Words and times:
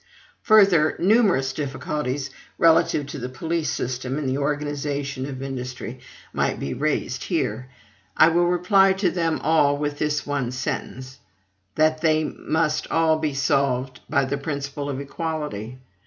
Further, 0.41 0.95
numerous 0.97 1.53
difficulties, 1.53 2.31
relative 2.57 3.05
to 3.05 3.19
the 3.19 3.29
police 3.29 3.69
system 3.69 4.17
and 4.17 4.27
the 4.27 4.39
organization 4.39 5.27
of 5.27 5.43
industry, 5.43 5.99
might 6.33 6.59
be 6.59 6.73
raised 6.73 7.25
here. 7.25 7.67
I 8.17 8.29
will 8.29 8.47
reply 8.47 8.93
to 8.93 9.11
them 9.11 9.39
all 9.43 9.77
with 9.77 9.99
this 9.99 10.25
one 10.25 10.49
sentence, 10.49 11.19
that 11.75 12.01
they 12.01 12.23
must 12.23 12.87
all 12.89 13.19
be 13.19 13.35
solved 13.35 13.99
by 14.09 14.25
the 14.25 14.39
principle 14.39 14.89
of 14.89 14.99
equality. 14.99 15.77